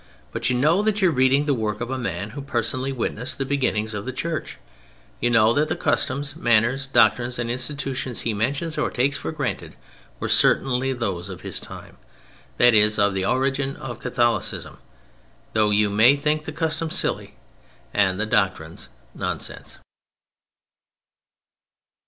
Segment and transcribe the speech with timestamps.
[0.31, 3.37] But you know that you are reading the work of a man who personally witnessed
[3.37, 4.57] the beginnings of the Church;
[5.19, 9.75] you know that the customs, manners, doctrines and institutions he mentions or takes for granted,
[10.19, 11.97] were certainly those of his time,
[12.57, 14.79] that is, of the origin of Catholicism,
[15.53, 17.35] though you may think the customs silly
[17.93, 19.77] and the doctrines nonsense.